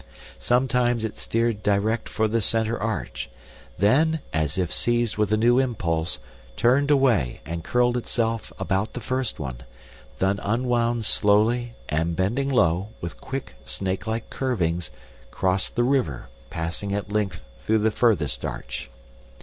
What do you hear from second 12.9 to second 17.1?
with quick, snakelike curvings, crossed the river, passing